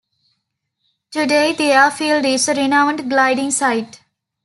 [1.11, 4.01] Today, the airfield is a renowned gliding site.